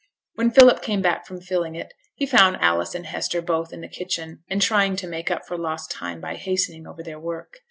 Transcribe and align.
When 0.33 0.49
Philip 0.49 0.81
came 0.81 1.03
back 1.03 1.27
from 1.27 1.41
filling 1.41 1.75
it, 1.75 1.93
he 2.15 2.25
found 2.25 2.57
Alice 2.59 2.95
and 2.95 3.05
Hester 3.05 3.39
both 3.39 3.71
in 3.71 3.81
the 3.81 3.87
kitchen, 3.87 4.41
and 4.49 4.59
trying 4.59 4.95
to 4.95 5.05
make 5.07 5.29
up 5.29 5.45
for 5.45 5.59
lost 5.59 5.91
time 5.91 6.19
by 6.19 6.37
hastening 6.37 6.87
over 6.87 7.03
their 7.03 7.19
work. 7.19 7.59